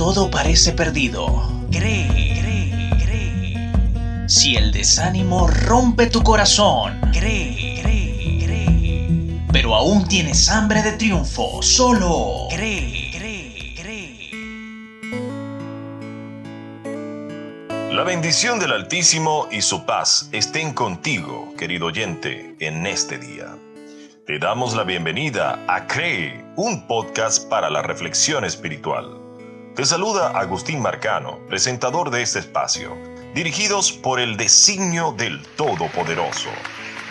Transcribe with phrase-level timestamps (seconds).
[0.00, 2.08] todo parece perdido, cree,
[2.40, 4.28] cree, cree.
[4.30, 9.42] Si el desánimo rompe tu corazón, cree, cree, cree.
[9.52, 14.30] Pero aún tienes hambre de triunfo, solo cree, cree, cree.
[17.92, 23.54] La bendición del Altísimo y su paz estén contigo, querido oyente, en este día.
[24.26, 29.19] Te damos la bienvenida a Cree, un podcast para la reflexión espiritual.
[29.74, 32.98] Te saluda Agustín Marcano, presentador de este espacio,
[33.34, 36.50] dirigidos por el designio del Todopoderoso,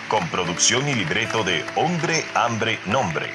[0.09, 3.31] con producción y libreto de Hombre, Hambre, Nombre,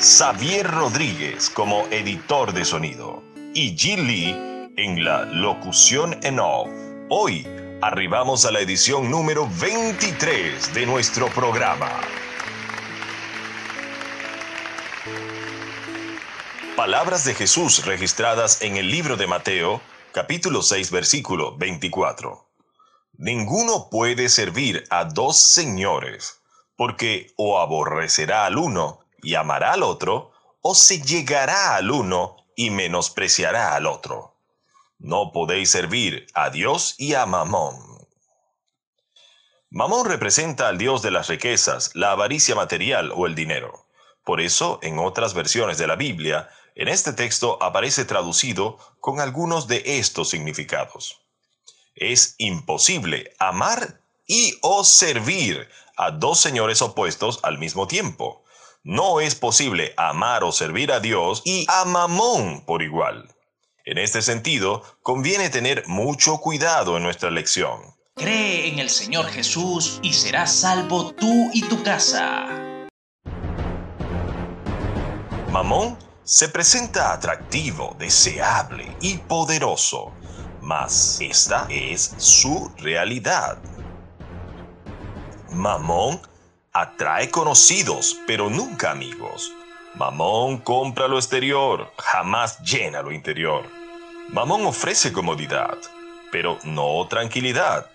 [0.00, 3.22] Xavier Rodríguez como editor de sonido
[3.54, 6.68] y Jill Lee en la locución en off.
[7.10, 7.46] Hoy
[7.80, 11.92] arribamos a la edición número 23 de nuestro programa.
[16.76, 22.50] Palabras de Jesús registradas en el libro de Mateo, capítulo 6, versículo 24.
[23.12, 26.40] Ninguno puede servir a dos señores,
[26.74, 30.32] porque o aborrecerá al uno y amará al otro,
[30.62, 34.34] o se llegará al uno y menospreciará al otro.
[34.98, 38.04] No podéis servir a Dios y a Mamón.
[39.70, 43.86] Mamón representa al Dios de las riquezas, la avaricia material o el dinero.
[44.24, 49.68] Por eso, en otras versiones de la Biblia, en este texto aparece traducido con algunos
[49.68, 51.20] de estos significados.
[51.94, 58.44] Es imposible amar y o servir a dos señores opuestos al mismo tiempo.
[58.82, 63.34] No es posible amar o servir a Dios y a Mamón por igual.
[63.84, 67.94] En este sentido, conviene tener mucho cuidado en nuestra lección.
[68.16, 72.46] Cree en el Señor Jesús y serás salvo tú y tu casa.
[75.50, 80.12] Mamón se presenta atractivo, deseable y poderoso,
[80.62, 83.58] mas esta es su realidad.
[85.50, 86.20] Mamón
[86.72, 89.52] atrae conocidos, pero nunca amigos.
[89.96, 93.66] Mamón compra lo exterior, jamás llena lo interior.
[94.30, 95.76] Mamón ofrece comodidad,
[96.32, 97.86] pero no tranquilidad.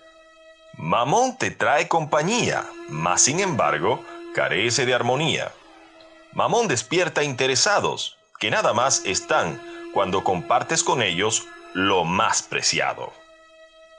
[0.74, 5.52] Mamón te trae compañía, mas sin embargo carece de armonía.
[6.32, 9.60] Mamón despierta interesados, que nada más están
[9.92, 13.12] cuando compartes con ellos lo más preciado.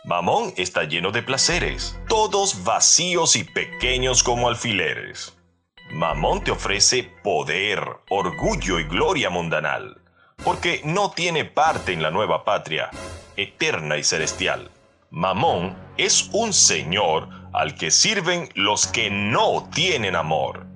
[0.04, 5.38] Mamón está lleno de placeres, todos vacíos y pequeños como alfileres.
[5.92, 10.02] Mamón te ofrece poder, orgullo y gloria mundanal,
[10.44, 12.90] porque no tiene parte en la nueva patria,
[13.38, 14.72] eterna y celestial.
[15.12, 20.71] Mamón es un señor al que sirven los que no tienen amor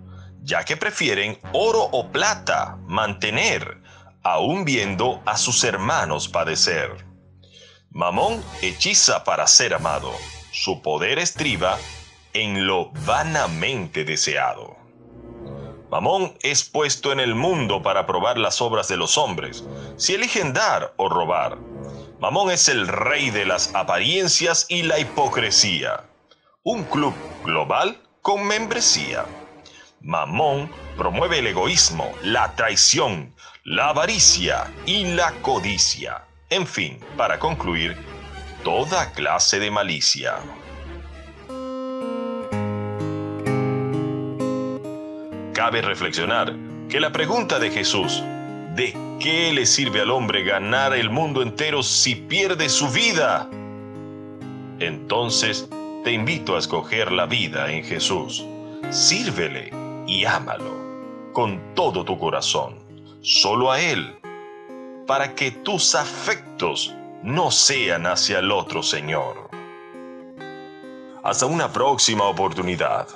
[0.45, 3.81] ya que prefieren oro o plata mantener,
[4.23, 7.06] aun viendo a sus hermanos padecer.
[7.89, 10.11] Mamón hechiza para ser amado,
[10.51, 11.78] su poder estriba
[12.33, 14.78] en lo vanamente deseado.
[15.89, 19.63] Mamón es puesto en el mundo para probar las obras de los hombres,
[19.97, 21.57] si eligen dar o robar.
[22.19, 26.03] Mamón es el rey de las apariencias y la hipocresía.
[26.63, 27.13] Un club
[27.44, 29.25] global con membresía.
[30.05, 33.33] Mamón promueve el egoísmo, la traición,
[33.63, 36.25] la avaricia y la codicia.
[36.51, 37.97] En fin, para concluir,
[38.63, 40.35] toda clase de malicia.
[45.55, 46.53] Cabe reflexionar
[46.88, 48.21] que la pregunta de Jesús,
[48.75, 53.49] ¿de qué le sirve al hombre ganar el mundo entero si pierde su vida?
[54.79, 55.67] Entonces,
[56.03, 58.45] te invito a escoger la vida en Jesús.
[58.91, 60.85] Sírvele y ámalo
[61.33, 62.75] con todo tu corazón,
[63.21, 64.17] solo a Él,
[65.05, 66.93] para que tus afectos
[67.23, 69.49] no sean hacia el otro Señor.
[71.23, 73.07] Hasta una próxima oportunidad.